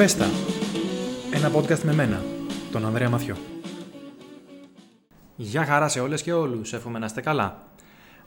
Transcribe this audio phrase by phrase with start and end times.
[0.00, 0.26] Πέστα.
[1.32, 2.22] Ένα podcast με μένα,
[2.72, 3.36] τον Ανδρέα Μαθιό.
[5.36, 7.62] Γεια χαρά σε όλες και όλους, εύχομαι να είστε καλά.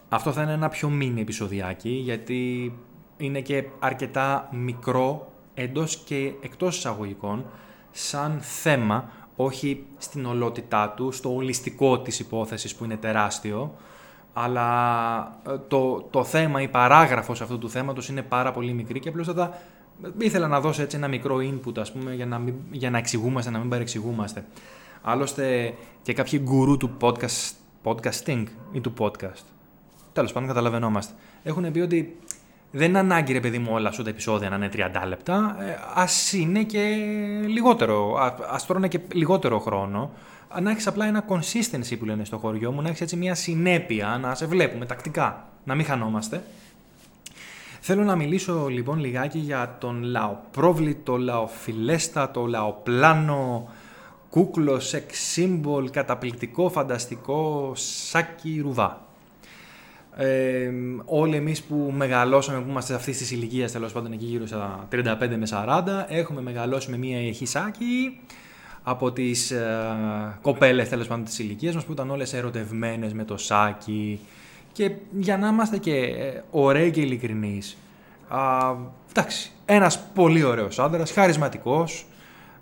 [0.09, 2.73] Αυτό θα είναι ένα πιο μίνι επεισοδιάκι, γιατί
[3.17, 7.45] είναι και αρκετά μικρό εντός και εκτός εισαγωγικών,
[7.91, 13.75] σαν θέμα, όχι στην ολότητά του, στο ολιστικό της υπόθεσης που είναι τεράστιο,
[14.33, 19.09] αλλά ε, το, το θέμα, η παράγραφος αυτού του θέματος είναι πάρα πολύ μικρή και
[19.09, 19.27] απλώς
[20.17, 23.51] ήθελα να δώσω έτσι ένα μικρό input ας πούμε για να, μην, για να εξηγούμαστε,
[23.51, 24.45] να μην παρεξηγούμαστε.
[25.01, 27.51] Άλλωστε και κάποιοι γκουρού του podcast,
[27.83, 29.43] podcasting ή του podcast,
[30.13, 32.17] τέλος πάντων καταλαβαίνόμαστε, έχουν πει ότι
[32.71, 35.75] δεν είναι ανάγκη ρε παιδί μου όλα σου τα επεισόδια να είναι 30 λεπτά, ε,
[35.93, 36.79] ας είναι και
[37.47, 38.17] λιγότερο,
[38.51, 40.11] ας τρώνε και λιγότερο χρόνο,
[40.61, 44.17] να έχεις απλά ένα consistency που λένε στο χωριό μου, να έχεις έτσι μια συνέπεια,
[44.21, 46.43] να σε βλέπουμε τακτικά, να μην χανόμαστε.
[47.85, 53.69] Θέλω να μιλήσω λοιπόν λιγάκι για τον λαοπρόβλητο, λαοφιλέστατο, λαοπλάνο,
[54.29, 59.05] κούκλος, σεξ σύμπολ, καταπληκτικό, φανταστικό, σάκι ρουβά.
[60.15, 60.69] Ε,
[61.05, 65.37] όλοι εμείς που μεγαλώσαμε, που είμαστε αυτής της ηλικίας, τέλος πάντων εκεί γύρω στα 35
[65.37, 68.19] με 40, έχουμε μεγαλώσει με μία εχή σάκι,
[68.83, 73.37] από τις ε, κοπέλες τέλος πάντων της ηλικίας μας που ήταν όλες ερωτευμένες με το
[73.37, 74.19] σάκι
[74.73, 77.77] και για να είμαστε και ε, ωραίοι και ειλικρινείς
[78.27, 78.39] α,
[79.09, 82.05] εντάξει, ένας πολύ ωραίος άντρας, χαρισματικός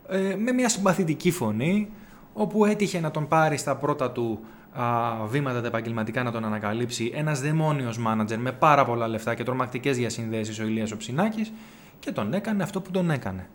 [0.10, 1.90] ε, με μια συμπαθητική φωνή
[2.34, 4.40] όπου έτυχε να τον πάρει στα πρώτα του
[4.74, 4.84] α,
[5.26, 9.98] βήματα τα επαγγελματικά να τον ανακαλύψει ένας δαιμόνιος μάνατζερ με πάρα πολλά λεφτά και τρομακτικές
[9.98, 11.52] διασυνδέσεις ο Ηλίας Οψινάκης
[12.00, 13.48] και τον έκανε αυτό που τον έκανε.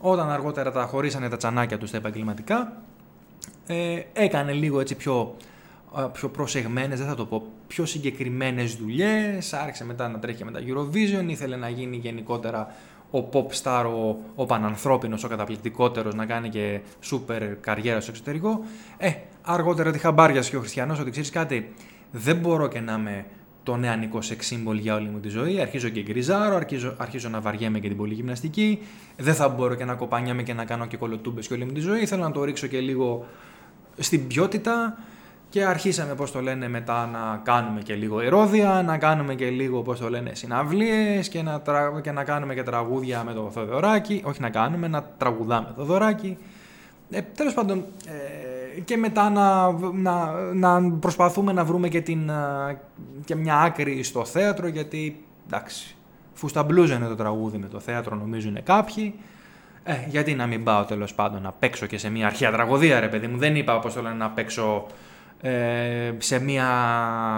[0.00, 2.72] Όταν αργότερα τα χωρίσανε τα τσανάκια του στα επαγγελματικά,
[3.66, 5.36] ε, έκανε λίγο έτσι πιο,
[6.12, 10.60] πιο προσεγμένες, δεν θα το πω, πιο συγκεκριμένες δουλειές, άρχισε μετά να τρέχει με τα
[10.66, 12.74] Eurovision, ήθελε να γίνει γενικότερα
[13.10, 16.80] ο pop star, ο, ο πανανθρώπινος, ο καταπληκτικότερος, να κάνει και
[17.10, 18.64] super καριέρα στο εξωτερικό.
[18.96, 19.12] Ε,
[19.42, 21.72] αργότερα τη χαμπάριας και ο Χριστιανός ότι ξέρεις κάτι,
[22.10, 23.24] δεν μπορώ και να είμαι
[23.62, 25.60] το νεανικό σεξ σύμβολ για όλη μου τη ζωή.
[25.60, 28.78] Αρχίζω και γκριζάρω, αρχίζω, αρχίζω να βαριέμαι και την πολυγυμναστική.
[29.16, 31.80] Δεν θα μπορώ και να κοπανιάμαι και να κάνω και κολοτούμπες και όλη μου τη
[31.80, 32.06] ζωή.
[32.06, 33.26] Θέλω να το ρίξω και λίγο
[33.98, 34.98] στην ποιότητα.
[35.56, 39.82] Και αρχίσαμε, πώς το λένε, μετά να κάνουμε και λίγο ερόδια, να κάνουμε και λίγο,
[39.82, 41.62] πώς το λένε, συναυλίες και να,
[42.00, 44.22] και να κάνουμε και τραγούδια με το Θοδωράκι.
[44.24, 46.36] Όχι να κάνουμε, να τραγουδάμε το Θοδωράκι.
[47.10, 47.84] Ε, τέλος πάντων,
[48.76, 52.30] ε, και μετά να, να, να προσπαθούμε να βρούμε και, την,
[53.24, 55.96] και μια άκρη στο θέατρο γιατί εντάξει,
[56.34, 59.14] φουσταμπλούζα είναι το τραγούδι με το θέατρο νομίζουν κάποιοι.
[59.84, 63.08] Ε, γιατί να μην πάω τέλος πάντων να παίξω και σε μια αρχαία τραγωδία ρε
[63.08, 63.38] παιδί μου.
[63.38, 64.86] Δεν είπα όπως το λένε να παίξω
[65.40, 66.68] ε, σε μια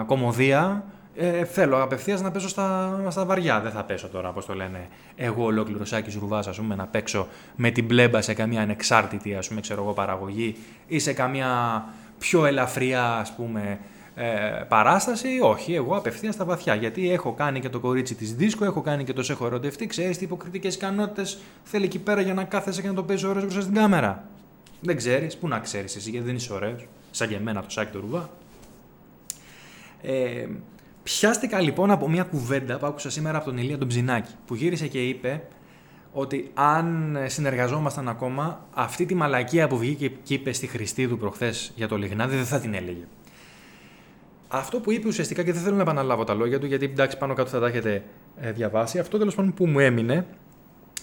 [0.06, 0.84] κομμωδία
[1.20, 3.60] ε, θέλω απευθείας να πέσω στα, στα βαριά.
[3.60, 7.26] Δεν θα πέσω τώρα, όπως το λένε, εγώ ολόκληρο Σάκης Ρουβάς, ας πούμε, να παίξω
[7.56, 11.84] με την μπλέμπα σε καμία ανεξάρτητη ας πούμε, ξέρω εγώ, παραγωγή ή σε καμία
[12.19, 13.78] πιο ελαφριά ας πούμε,
[14.15, 15.28] ε, παράσταση.
[15.42, 16.75] Όχι, εγώ απευθείας στα βαθιά.
[16.75, 19.86] Γιατί έχω κάνει και το κορίτσι της δίσκο, έχω κάνει και το σε έχω ερωτευτεί.
[19.86, 23.42] Ξέρεις τι υποκριτικές ικανότητες θέλει εκεί πέρα για να κάθεσαι και να το παίζεις ωραίος
[23.42, 24.25] μπροστά στην κάμερα.
[24.80, 26.86] Δεν ξέρεις, πού να ξέρεις εσύ, γιατί δεν είσαι ωραίος.
[27.18, 28.30] Σαν και εμένα το Σάκη του Ρουβά.
[30.02, 30.46] Ε,
[31.02, 34.86] Πιάστηκα λοιπόν από μια κουβέντα που άκουσα σήμερα από τον Ηλία τον Ψινάκη, που γύρισε
[34.86, 35.42] και είπε
[36.12, 41.88] ότι αν συνεργαζόμασταν ακόμα, αυτή τη μαλακία που βγήκε και είπε στη Χριστίδου προχθές για
[41.88, 43.04] το Λιγνάδι δεν θα την έλεγε.
[44.48, 47.34] Αυτό που είπε ουσιαστικά, και δεν θέλω να επαναλάβω τα λόγια του, γιατί εντάξει πάνω
[47.34, 48.04] κάτω θα τα έχετε
[48.40, 50.26] ε, διαβάσει, αυτό τέλος πάντων που μου έμεινε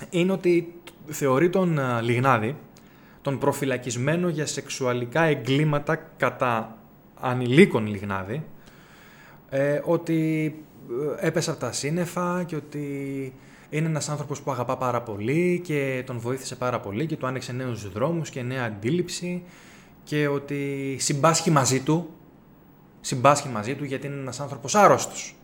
[0.10, 0.74] είναι ότι
[1.06, 2.56] θεωρεί τον ε, Λιγνάδη
[3.26, 6.78] τον προφυλακισμένο για σεξουαλικά εγκλήματα κατά
[7.20, 8.44] ανηλίκων Λιγνάδη,
[9.50, 10.46] ε, ότι
[11.20, 12.84] ε, έπεσε από τα σύννεφα και ότι
[13.70, 17.52] είναι ένας άνθρωπος που αγαπά πάρα πολύ και τον βοήθησε πάρα πολύ και του άνοιξε
[17.52, 19.44] νέους δρόμους και νέα αντίληψη
[20.04, 22.10] και ότι συμπάσχει μαζί του,
[23.02, 25.36] συμπάσχει μαζί του γιατί είναι ένας άνθρωπος άρρωστος.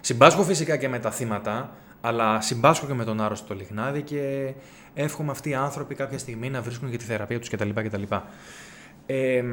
[0.00, 4.54] Συμπάσχω φυσικά και με τα θύματα, αλλά συμπάσχω και με τον άρρωστο το Λιγνάδη και
[4.94, 7.70] εύχομαι αυτοί οι άνθρωποι κάποια στιγμή να βρίσκουν και τη θεραπεία τους κτλ.
[7.74, 8.02] κτλ.
[9.06, 9.44] Ε,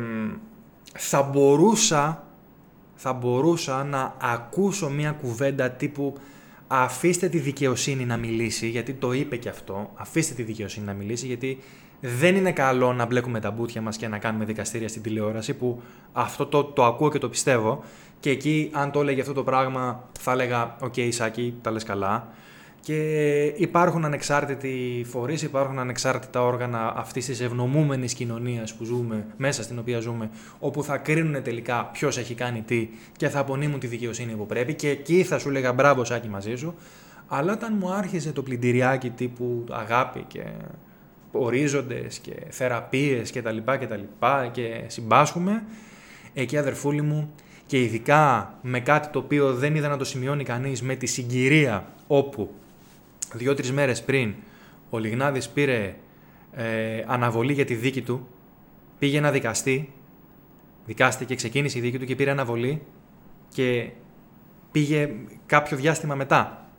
[0.94, 2.24] θα μπορούσα
[2.95, 6.18] θα μπορούσα να ακούσω μια κουβέντα τύπου
[6.68, 11.26] αφήστε τη δικαιοσύνη να μιλήσει, γιατί το είπε και αυτό, αφήστε τη δικαιοσύνη να μιλήσει,
[11.26, 11.60] γιατί
[12.00, 15.82] δεν είναι καλό να μπλέκουμε τα μπούτια μας και να κάνουμε δικαστήρια στην τηλεόραση, που
[16.14, 17.84] αυτό το, το ακούω και το πιστεύω,
[18.20, 21.84] και εκεί αν το έλεγε αυτό το πράγμα θα έλεγα «OK, okay, Σάκη, τα λες
[21.84, 22.28] καλά»,
[22.86, 29.80] και υπάρχουν ανεξάρτητοι φορείς, υπάρχουν ανεξάρτητα όργανα αυτής της ευνομούμενης κοινωνίας που ζούμε, μέσα στην
[29.80, 30.30] οποία ζούμε,
[30.60, 34.74] όπου θα κρίνουν τελικά ποιος έχει κάνει τι και θα απονείμουν τη δικαιοσύνη που πρέπει
[34.74, 36.76] και εκεί θα σου 'λεγα μπράβο Σάκη μαζί σου.
[37.28, 40.44] Αλλά όταν μου άρχισε το πλυντηριάκι τύπου αγάπη και
[41.31, 45.64] ορίζοντες και θεραπείες και τα λοιπά και τα λοιπά και συμπάσχουμε,
[46.34, 47.34] εκεί αδερφούλη μου
[47.66, 51.86] και ειδικά με κάτι το οποίο δεν είδα να το σημειώνει κανείς με τη συγκυρία
[52.08, 52.50] όπου
[53.33, 54.33] δύο-τρεις μέρες πριν
[54.89, 55.95] ο Λιγνάδης πήρε
[56.51, 58.27] ε, αναβολή για τη δίκη του,
[59.00, 59.94] πήγε να δικαστεί,
[60.86, 62.81] δικάστηκε, ξεκίνησε η δίκη του και πήρε αναβολή
[63.50, 63.89] και
[64.72, 65.10] πήγε
[65.45, 66.69] κάποιο διάστημα μετά.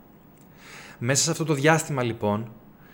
[0.99, 2.51] Μέσα σε αυτό το διάστημα λοιπόν,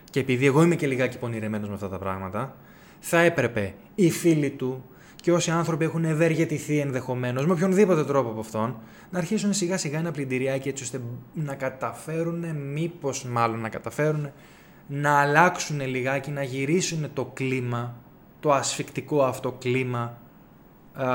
[0.09, 2.55] και επειδή εγώ είμαι και λιγάκι πονηρεμένος με αυτά τα πράγματα,
[2.99, 4.83] θα έπρεπε οι φίλοι του
[5.23, 8.75] και όσοι άνθρωποι έχουν ευεργετηθεί ενδεχομένως με οποιονδήποτε τρόπο από αυτόν,
[9.09, 11.01] να αρχίσουν σιγά σιγά ένα πλυντηριάκι έτσι ώστε
[11.33, 14.31] να καταφέρουν, μήπως μάλλον να καταφέρουν,
[14.87, 17.95] να αλλάξουν λιγάκι, να γυρίσουν το κλίμα,
[18.39, 20.17] το ασφικτικό αυτό κλίμα
[20.93, 21.07] α,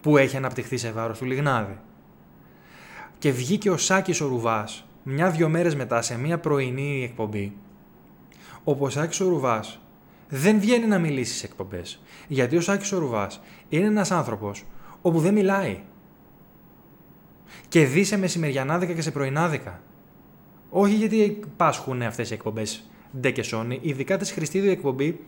[0.00, 1.78] που έχει αναπτυχθεί σε βάρος του Λιγνάδη.
[3.18, 7.56] Και βγήκε ο Σάκης ο Ρουβάς μια-δυο μέρες μετά σε μια πρωινή εκπομπή,
[8.64, 9.80] όπου ο Σάκης ο Ρουβάς
[10.34, 12.02] δεν βγαίνει να μιλήσεις σε εκπομπές.
[12.28, 14.64] Γιατί ο Σάκης ο Ρουβάς είναι ένας άνθρωπος
[15.02, 15.80] όπου δεν μιλάει.
[17.68, 19.80] Και δει σε μεσημεριανάδικα και σε πρωινάδικα.
[20.70, 22.90] Όχι γιατί πάσχουν αυτές οι εκπομπές
[23.20, 25.20] ντε και σόνι, ειδικά της Χριστίδου εκπομπή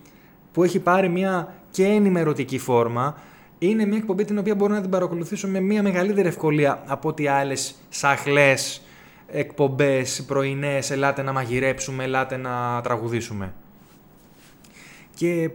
[0.52, 3.18] που έχει πάρει μια και ενημερωτική φόρμα,
[3.58, 7.26] είναι μια εκπομπή την οποία μπορώ να την παρακολουθήσω με μια μεγαλύτερη ευκολία από ότι
[7.26, 8.82] άλλες σαχλές
[9.26, 10.90] εκπομπές πρωινές.
[10.90, 13.52] Ελάτε να μαγειρέψουμε, ελάτε να τραγουδήσουμε.
[15.14, 15.50] Και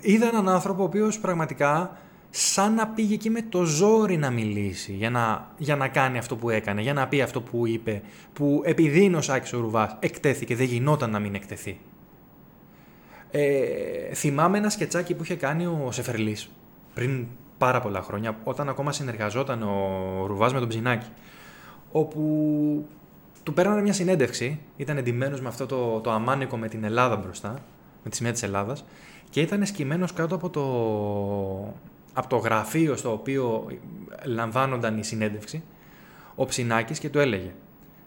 [0.00, 1.98] είδα έναν άνθρωπο ο οποίος πραγματικά
[2.30, 6.36] σαν να πήγε εκεί με το ζόρι να μιλήσει για να, για να κάνει αυτό
[6.36, 9.96] που έκανε, για να πει αυτό που είπε, που επειδή είναι ο Σάκης ο Ρουβάς
[10.00, 11.78] εκτέθηκε, δεν γινόταν να μην εκτεθεί.
[13.30, 16.50] Ε, θυμάμαι ένα σκετσάκι που είχε κάνει ο Σεφερλής
[16.94, 17.26] πριν
[17.58, 21.06] πάρα πολλά χρόνια, όταν ακόμα συνεργαζόταν ο Ρουβάς με τον Ψινάκη,
[21.92, 22.88] όπου
[23.42, 27.58] του παίρνανε μια συνέντευξη, ήταν εντυμένος με αυτό το, το αμάνικο με την Ελλάδα μπροστά,
[28.04, 28.84] με τη σημαία της Ελλάδας,
[29.30, 30.62] και ήταν σκυμμένος κάτω από το,
[32.12, 33.66] από το γραφείο στο οποίο
[34.24, 35.62] λαμβάνονταν η συνέντευξη,
[36.34, 37.52] ο Ψινάκης και του έλεγε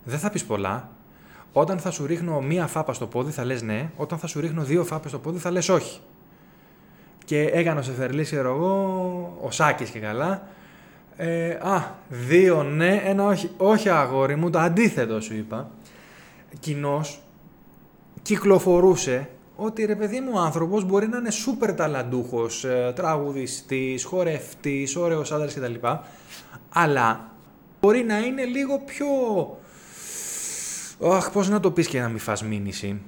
[0.03, 0.89] «Δεν θα πεις πολλά,
[1.53, 4.63] όταν θα σου ρίχνω μία φάπα στο πόδι θα λες ναι, όταν θα σου ρίχνω
[4.63, 5.99] δύο φάπες στο πόδι θα λες όχι».
[7.25, 10.47] Και έκανε ο Σεφερλής, ξέρω εγώ, ο Σάκης και καλά,
[11.15, 13.49] ε, α, δύο ναι, ένα όχι.
[13.57, 15.69] Όχι αγόρι μου, το αντίθετο σου είπα.
[16.59, 17.01] Κοινώ
[18.21, 24.95] κυκλοφορούσε ότι ρε παιδί μου ο άνθρωπος μπορεί να είναι σούπερ ταλαντούχος, ε, τραγουδιστής, χορευτής,
[24.95, 25.87] ωραίος άντρας κτλ.
[26.69, 27.31] Αλλά
[27.81, 29.07] μπορεί να είναι λίγο πιο...
[31.11, 33.01] Αχ, πώς να το πεις και να μην φας μήνυση.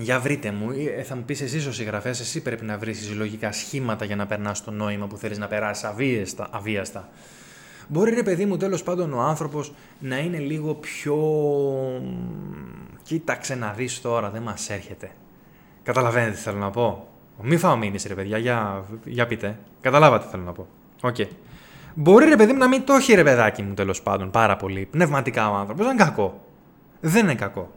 [0.00, 3.52] Για βρείτε μου, ε, θα μου πεις εσείς ο συγγραφέας, εσύ πρέπει να βρεις λογικά
[3.52, 6.48] σχήματα για να περνάς το νόημα που θέλεις να περάσεις αβίαστα.
[6.50, 7.08] αβίαστα.
[7.88, 11.16] Μπορεί ρε παιδί μου τέλος πάντων ο άνθρωπος να είναι λίγο πιο...
[13.02, 15.10] Κοίταξε να δεις τώρα, δεν μας έρχεται.
[15.82, 17.08] Καταλαβαίνετε τι θέλω να πω;
[17.42, 19.58] Μη φάω μήνυση ρε παιδιά, για, για πείτε.
[19.80, 20.66] Καταλάβατε τι θέλω να πω.
[21.00, 21.14] OK.
[21.18, 21.26] Okay.
[21.94, 24.88] Μπορεί ρε παιδί μου να μην το έχει ρε παιδάκι μου τέλος πάντων πάρα πολύ.
[24.90, 25.86] Πνευματικά ο άνθρωπος.
[25.86, 26.44] Δεν είναι κακό.
[27.00, 27.70] Δεν είναι κακό.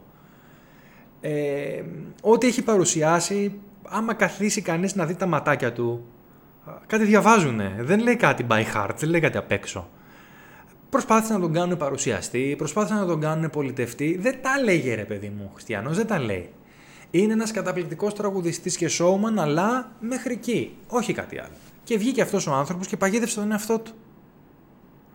[1.21, 1.81] Ε,
[2.21, 6.05] ό,τι έχει παρουσιάσει, άμα καθίσει κανείς να δει τα ματάκια του,
[6.87, 7.75] κάτι διαβάζουνε.
[7.79, 9.89] Δεν λέει κάτι by heart, δεν λέει κάτι απ' έξω.
[10.89, 14.17] Προσπάθησαν να τον κάνουν παρουσιαστή, προσπάθησαν να τον κάνουν πολιτευτή.
[14.21, 16.49] Δεν τα 'λεγε ρε παιδί μου, Χριστιανός, δεν τα λέει.
[17.11, 20.75] Είναι ένας καταπληκτικός τραγουδιστής και showman, αλλά μέχρι εκεί.
[20.87, 21.53] Όχι κάτι άλλο.
[21.83, 23.91] Και βγήκε αυτός ο άνθρωπος και παγίδευσε τον εαυτό του.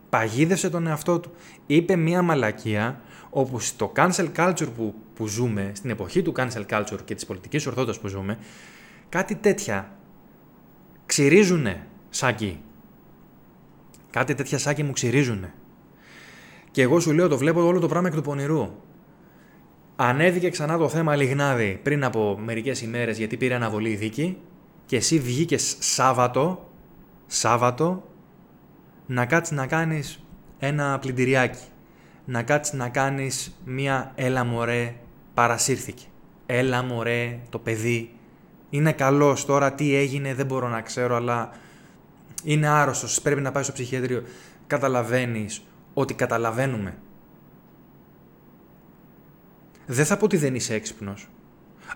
[0.09, 1.30] Παγίδευσε τον εαυτό του.
[1.66, 6.99] Είπε μία μαλακία όπου στο cancel culture που, που ζούμε, στην εποχή του cancel culture
[7.04, 8.38] και της πολιτικής ορθότητας που ζούμε,
[9.08, 9.96] κάτι τέτοια
[11.06, 12.61] ξυρίζουνε σάκι.
[14.11, 15.54] Κάτι τέτοια σάκι μου ξυρίζουνε.
[16.70, 18.70] Και εγώ σου λέω το βλέπω όλο το πράγμα εκ του πονηρού.
[19.96, 24.38] Ανέβηκε ξανά το θέμα Λιγνάδη πριν από μερικές ημέρες γιατί πήρε αναβολή η δίκη
[24.87, 26.70] και εσύ βγήκες Σάββατο,
[27.26, 28.08] Σάββατο
[29.06, 30.25] να κάτσεις να κάνεις
[30.58, 31.64] ένα πλυντηριάκι
[32.26, 34.94] να κάτσεις να κάνεις μία «έλα μωρέ,
[35.37, 36.05] παρασύρθηκε».
[36.47, 38.11] «Έλα μωρέ, το παιδί
[38.71, 41.50] είναι καλός τώρα, τι έγινε δεν μπορώ να ξέρω, αλλά
[42.45, 44.23] είναι άρρωστος, πρέπει να πάει στο ψυχιατρίο».
[44.66, 45.62] Καταλαβαίνεις
[45.95, 46.99] ότι καταλαβαίνουμε.
[49.87, 51.28] Δεν θα πω ότι δεν είσαι έξυπνος,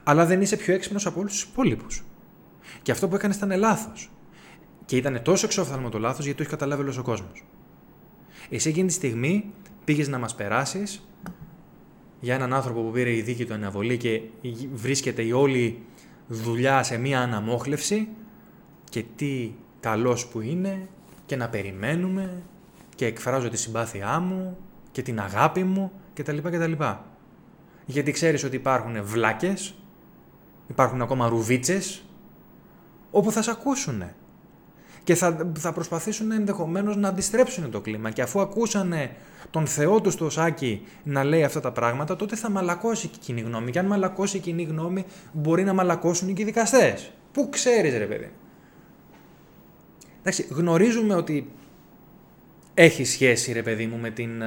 [0.03, 2.05] αλλά δεν είσαι πιο έξυπνος από όλους τους υπόλοιπους.
[2.83, 4.11] Και αυτό που έκανες ήταν λάθος.
[4.85, 7.45] Και ήταν τόσο εξόφθαλμο το λάθος γιατί το έχει καταλάβει όλος ο κόσμος.
[8.51, 9.53] Εσύ εκείνη τη στιγμή
[9.85, 11.09] πήγες να μας περάσεις
[12.21, 14.21] για έναν άνθρωπο που πήρε η δίκη του αναβολή και
[14.73, 15.83] βρίσκεται η όλη
[16.29, 18.09] δουλειά σε μία αναμόχλευση
[18.91, 20.89] και τι καλός που είναι
[21.27, 22.43] και να περιμένουμε
[22.95, 24.57] και εκφράζω τη συμπάθειά μου
[24.93, 26.37] και την αγάπη μου κτλ.
[26.37, 26.73] κτλ.
[27.87, 29.75] Γιατί ξέρεις ότι υπάρχουν βλάκες,
[30.69, 32.03] υπάρχουν ακόμα ρουβίτσες,
[33.11, 34.03] όπου θα σε ακούσουν.
[35.05, 38.11] Και θα, θα προσπαθήσουν ενδεχομένως να αντιστρέψουν το κλίμα.
[38.11, 39.11] Και αφού ακούσανε
[39.51, 43.25] τον Θεό τους στο Σάκη να λέει αυτά τα πράγματα, τότε θα μαλακώσει και η
[43.25, 43.71] κοινή γνώμη.
[43.71, 47.13] Και αν μαλακώσει η κοινή γνώμη, μπορεί να μαλακώσουν και οι δικαστές.
[47.33, 48.31] Πού ξέρεις ρε παιδί.
[50.21, 51.51] Εντάξει, γνωρίζουμε ότι
[52.75, 54.47] έχει σχέση ρε παιδί μου με την, ε,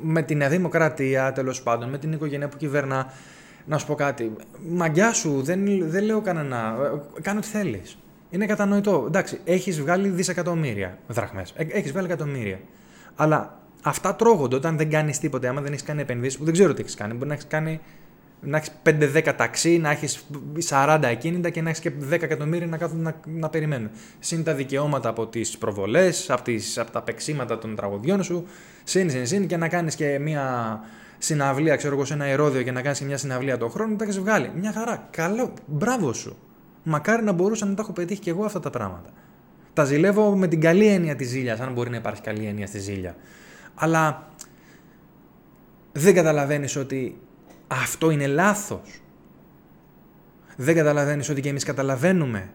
[0.00, 3.12] με την Δημοκρατία τέλος πάντων, με την οικογένεια που κυβερνά.
[3.66, 4.32] Να σου πω κάτι.
[4.68, 6.76] Μαγκιά σου, δεν, δεν λέω κανένα.
[7.16, 7.98] Ε, κάνω ό,τι θέλεις.
[8.30, 9.04] Είναι κατανοητό.
[9.06, 11.52] Εντάξει, έχεις βγάλει δισεκατομμύρια δραχμές.
[11.56, 12.60] Ε, έχεις βγάλει εκατομμύρια.
[13.16, 15.48] Αλλά αυτά τρώγονται όταν δεν κάνεις τίποτα.
[15.48, 17.14] Άμα δεν έχεις κάνει επενδύσεις, που δεν ξέρω τι έχεις κάνει.
[17.14, 17.80] Μπορεί να έχεις κάνει
[18.40, 20.26] να έχεις 5-10 ταξί, να έχεις
[20.68, 23.90] 40 ακίνητα και να έχεις και 10 εκατομμύρια να κάθονται να, να περιμένουν.
[24.18, 28.46] Συν τα δικαιώματα από τις προβολές, από, από τα παίξήματα των τραγωδιών σου,
[28.84, 30.80] συν, συν, συν και να κάνεις και μια
[31.18, 34.20] συναυλία, ξέρω εγώ, σε ένα ερόδιο και να κάνεις μια συναυλία τον χρόνο, τα έχεις
[34.20, 34.50] βγάλει.
[34.54, 35.08] Μια χαρά.
[35.10, 35.54] Καλό.
[35.66, 36.36] Μπράβο σου.
[36.82, 39.10] Μακάρι να μπορούσα να τα έχω πετύχει και εγώ αυτά τα πράγματα.
[39.72, 42.78] Τα ζηλεύω με την καλή έννοια της ζήλιας, αν μπορεί να υπάρχει καλή έννοια στη
[42.78, 43.16] ζήλια.
[43.74, 44.28] Αλλά
[45.92, 47.20] δεν καταλαβαίνεις ότι
[47.66, 49.02] αυτό είναι λάθος.
[50.56, 52.50] Δεν καταλαβαίνεις ότι και εμείς καταλαβαίνουμε.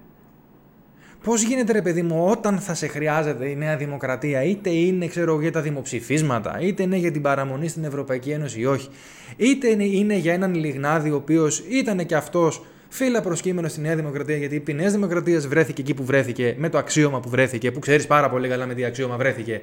[1.23, 5.41] Πώς γίνεται ρε παιδί μου όταν θα σε χρειάζεται η Νέα Δημοκρατία είτε είναι ξέρω
[5.41, 8.89] για τα δημοψηφίσματα είτε είναι για την παραμονή στην Ευρωπαϊκή Ένωση ή όχι
[9.37, 12.65] είτε είναι για έναν Λιγνάδη ο οποίος ήταν και αυτός
[12.95, 16.77] φύλλα προσκύμενο στη Νέα Δημοκρατία γιατί η Νέας Δημοκρατίας βρέθηκε εκεί που βρέθηκε με το
[16.77, 19.61] αξίωμα που βρέθηκε που ξέρεις πάρα πολύ καλά με τι αξίωμα βρέθηκε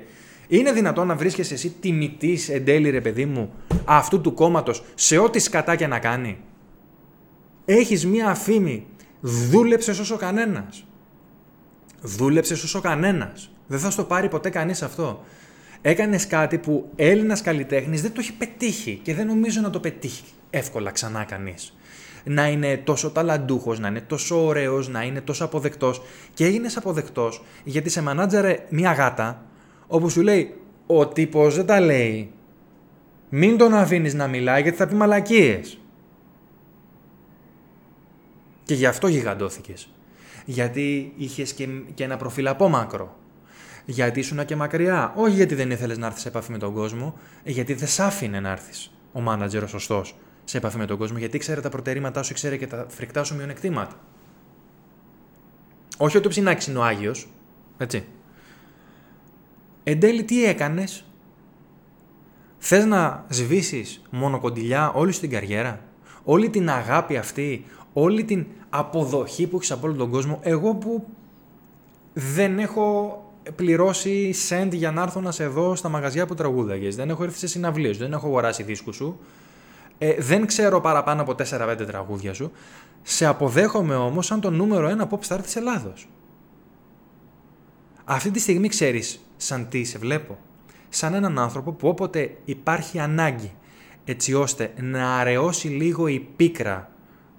[0.48, 3.52] είναι δυνατόν να βρίσκεσαι εσύ τιμητής εν τέλει, ρε παιδί μου,
[3.84, 6.38] αυτού του κόμματος σε ό,τι σκατά και να κάνει;
[7.64, 8.86] Έχεις μία αφήμη.
[9.20, 10.84] Δούλεψες όσο κανένας.
[12.00, 13.50] Δούλεψες όσο κανένας.
[13.66, 15.24] Δεν θα στο πάρει ποτέ κανείς αυτό.
[15.80, 20.24] Έκανες κάτι που Έλληνας καλλιτέχνης δεν το έχει πετύχει και δεν νομίζω να το πετύχει
[20.50, 21.76] εύκολα ξανά κανείς.
[22.24, 26.02] Να είναι τόσο ταλαντούχος, να είναι τόσο ωραίος, να είναι τόσο αποδεκτός.
[26.34, 29.44] Και έγινες αποδεκτός γιατί σε μανάτζαρε μία γάτα
[29.86, 30.54] όπου σου λέει
[30.86, 32.30] ο τύπος δεν τα λέει.
[33.28, 35.78] Μην τον αφήνεις να μιλάει γιατί θα πει μαλακίες.
[38.64, 39.88] Και γι' αυτό γιγαντώθηκες.
[40.44, 43.16] Γιατί είχες και, και ένα προφίλ απόμακρο.
[43.84, 45.12] Γιατί ήσουν και μακριά.
[45.16, 47.14] Όχι γιατί δεν ήθελες να έρθεις σε επαφή με τον κόσμο,
[47.44, 51.18] γιατί δεν σ' άφηνε να έρθεις ο μάνατζερ ο σωστός σε επαφή με τον κόσμο,
[51.18, 53.94] γιατί ξέρει τα προτερήματά σου, ξέρει και τα φρικτά σου μειονεκτήματα.
[55.96, 57.28] Όχι ότι ο ψινάκης είναι ο Άγιος,
[57.78, 58.04] έτσι.
[59.84, 61.04] Εν τέλει τι έκανες;
[62.58, 65.80] Θες να σβήσεις μόνο κοντιλιά όλη σου την καριέρα;
[66.24, 71.06] Όλη την αγάπη αυτή, όλη την αποδοχή που έχεις από όλο τον κόσμο; Εγώ που
[72.12, 73.16] δεν έχω
[73.56, 76.96] πληρώσει send για να έρθω να σε δω στα μαγαζιά που τραγούδαγες.
[76.96, 79.18] Δεν έχω έρθει σε συναυλίες, δεν έχω αγοράσει δίσκους σου.
[80.04, 82.52] Ε, δεν ξέρω παραπάνω από 4-5 τραγούδια σου.
[83.02, 86.08] Σε αποδέχομαι όμως σαν το νούμερο ένα pop star της Ελλάδος.
[88.04, 90.38] Αυτή τη στιγμή ξέρεις σαν τι σε βλέπω.
[90.88, 93.52] Σαν έναν άνθρωπο που όποτε υπάρχει ανάγκη
[94.04, 96.90] έτσι ώστε να αραιώσει λίγο η πίκρα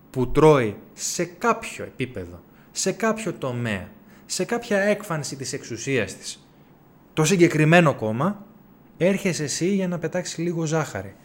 [0.10, 3.90] που τρώει σε κάποιο επίπεδο, σε κάποιο τομέα,
[4.26, 6.48] σε κάποια έκφανση της εξουσίας της,
[7.14, 8.46] το συγκεκριμένο κόμμα,
[8.98, 11.16] έρχεσαι εσύ για να πετάξεις λίγο ζάχαρη,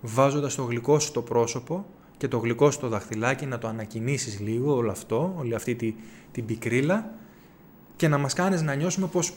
[0.00, 1.86] βάζοντας το γλυκό σου στο πρόσωπο
[2.16, 5.94] και το γλυκό σου στο δαχτυλάκι να το ανακοινήσεις λίγο όλο αυτό, όλη αυτή τη,
[6.32, 7.10] την πικρίλα
[7.96, 9.32] και να μας κάνεις να νιώσουμε πως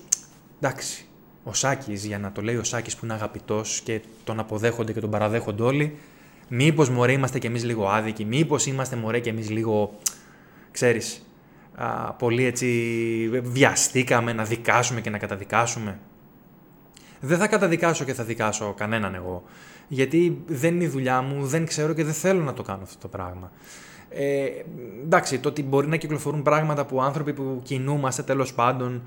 [0.61, 1.05] εντάξει,
[1.43, 4.99] ο Σάκης, για να το λέει ο Σάκης που είναι αγαπητός και τον αποδέχονται και
[4.99, 5.97] τον παραδέχονται όλοι,
[6.47, 9.97] μήπως μωρέ είμαστε κι εμείς λίγο άδικοι, μήπως είμαστε μωρέ κι εμείς λίγο,
[10.71, 11.23] ξέρεις,
[12.17, 15.99] πολύ έτσι βιαστήκαμε να δικάσουμε και να καταδικάσουμε.
[17.19, 19.43] Δεν θα καταδικάσω και θα δικάσω κανέναν εγώ.
[19.91, 22.98] Γιατί δεν είναι η δουλειά μου, δεν ξέρω και δεν θέλω να το κάνω αυτό
[23.01, 23.51] το πράγμα.
[24.10, 24.46] Ε,
[25.03, 29.01] εντάξει, το ότι μπορεί να κυκλοφορούν πράγματα που άνθρωποι που κινούμαστε τέλος πάντων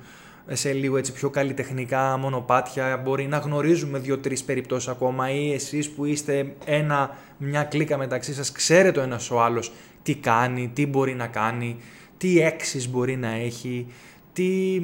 [0.49, 6.05] σε λίγο έτσι πιο καλλιτεχνικά μονοπάτια, μπορεί να γνωρίζουμε δύο-τρεις περιπτώσεις ακόμα ή εσείς που
[6.05, 9.73] είστε ένα, μια κλίκα μεταξύ σας, ξέρετε ο ένας ο άλλος
[10.03, 11.77] τι κάνει, τι μπορεί να κάνει,
[12.17, 13.87] τι έξις μπορεί να έχει,
[14.33, 14.81] τι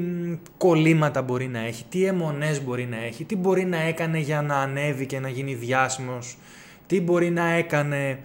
[0.57, 4.57] κολλήματα μπορεί να έχει, τι αιμονές μπορεί να έχει, τι μπορεί να έκανε για να
[4.57, 6.39] ανέβει και να γίνει διάσημος,
[6.87, 8.19] τι μπορεί να έκανε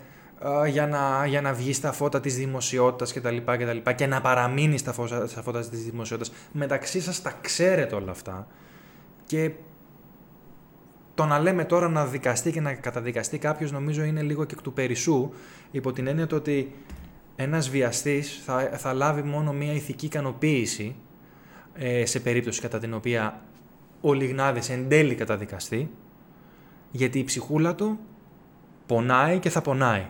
[0.68, 3.38] για να, για να βγει στα φώτα της δημοσιότητας κτλ.
[3.38, 6.36] Και, και, και να παραμείνει στα φώτα, στα φώτα της δημοσιότητας.
[6.51, 8.48] Μεταξύ σας τα ξέρετε όλα αυτά
[9.25, 9.51] και
[11.15, 14.62] το να λέμε τώρα να δικαστεί και να καταδικαστεί κάποιος νομίζω είναι λίγο και εκ
[14.62, 15.32] του περισσού
[15.72, 16.72] υπό την έννοια ότι
[17.36, 20.96] ένας βιαστής θα, θα λάβει μόνο μία ηθική ικανοποίηση
[21.75, 23.42] ε, σε περίπτωση κατά την οποία
[24.01, 25.89] ο Λιγνάδης εν τέλει καταδικαστεί
[26.92, 28.00] γιατί η ψυχούλα του
[28.86, 30.06] πονάει και θα πονάει.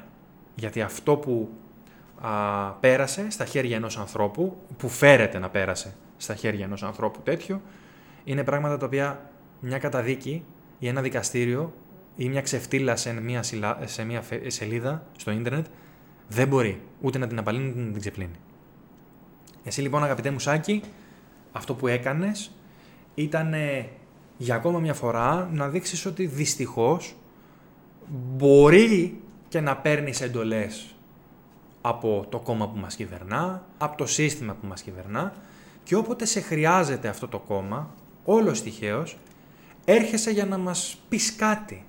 [0.55, 1.49] Γιατί αυτό που
[2.21, 7.61] α, πέρασε στα χέρια ενός ανθρώπου, που φέρεται να πέρασε στα χέρια ενός ανθρώπου τέτοιου,
[8.23, 9.29] είναι πράγματα τα οποία
[9.59, 10.43] μια καταδίκη
[10.79, 11.73] ή ένα δικαστήριο
[12.15, 13.43] ή μια ξεφτύλα σε μια,
[13.83, 15.65] σε μια σελίδα στο ίντερνετ
[16.27, 18.35] δεν μπορεί ούτε να την απαλύνει ούτε να την ξεπλύνει.
[19.63, 20.81] Εσύ λοιπόν αγαπητέ μου Σάκη,
[21.53, 22.51] αυτό που έκανες
[23.15, 23.53] ήταν
[24.37, 27.15] για ακόμα μια φορά να δείξεις ότι δυστυχώς
[28.09, 30.95] μπορεί και να παίρνεις εντολές
[31.81, 35.33] από το κόμμα που μας κυβερνά, από το σύστημα που μας κυβερνά
[35.83, 37.93] και όποτε σε χρειάζεται αυτό το κόμμα,
[38.25, 39.17] όλος τυχαίως,
[39.85, 41.85] έρχεσαι για να μας πεις κάτι.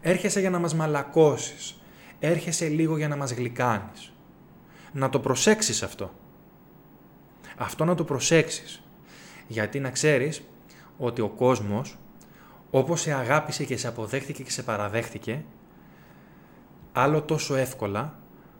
[0.00, 1.80] Έρχεσαι για να μας μαλακώσεις.
[2.18, 4.12] Έρχεσαι λίγο για να μας γλυκάνεις.
[4.92, 6.10] Να το προσέξεις αυτό.
[7.56, 8.82] Αυτό να το προσέξεις.
[9.50, 10.42] Γιατί να ξέρεις
[10.98, 11.98] ότι ο κόσμος,
[12.70, 15.44] όπως σε αγάπησε και σε αποδέχτηκε και σε παραδέχτηκε,
[16.92, 18.18] άλλο τόσο εύκολα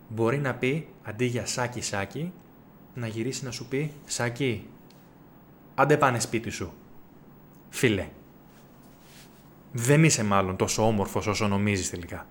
[0.09, 2.33] μπορεί να πει, αντί για σάκι σάκι,
[2.95, 4.67] να γυρίσει να σου πει «Σάκι,
[5.75, 6.73] άντε πάνε σπίτι σου,
[7.69, 8.09] φίλε».
[9.73, 12.27] Δεν είσαι μάλλον τόσο όμορφος όσο νομίζεις τελικά.